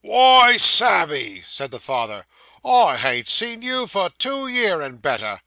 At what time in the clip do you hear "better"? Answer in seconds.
4.99-5.39